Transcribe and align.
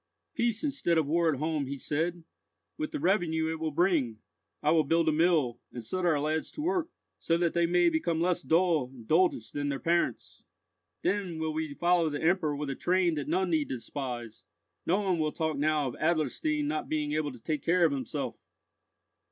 "Peace 0.33 0.63
instead 0.63 0.97
of 0.97 1.05
war 1.05 1.31
at 1.31 1.37
home," 1.37 1.67
he 1.67 1.77
said; 1.77 2.23
"with 2.75 2.89
the 2.91 2.99
revenue 2.99 3.51
it 3.51 3.59
will 3.59 3.69
bring, 3.69 4.17
I 4.63 4.71
will 4.71 4.83
build 4.83 5.07
a 5.07 5.11
mill, 5.11 5.59
and 5.71 5.83
set 5.85 6.07
our 6.07 6.19
lads 6.19 6.49
to 6.53 6.61
work, 6.63 6.89
so 7.19 7.37
that 7.37 7.53
they 7.53 7.67
may 7.67 7.87
become 7.87 8.19
less 8.19 8.41
dull 8.41 8.87
and 8.91 9.07
doltish 9.07 9.51
than 9.51 9.69
their 9.69 9.77
parents. 9.79 10.41
Then 11.03 11.37
will 11.37 11.53
we 11.53 11.75
follow 11.75 12.09
the 12.09 12.19
Emperor 12.23 12.55
with 12.55 12.71
a 12.71 12.75
train 12.75 13.13
that 13.13 13.27
none 13.27 13.51
need 13.51 13.67
despise! 13.67 14.43
No 14.87 15.01
one 15.01 15.19
will 15.19 15.31
talk 15.31 15.55
now 15.59 15.87
of 15.89 15.93
Adlerstein 15.99 16.65
not 16.65 16.89
being 16.89 17.11
able 17.11 17.31
to 17.31 17.39
take 17.43 17.61
care 17.61 17.85
of 17.85 17.91
himself!" 17.91 18.39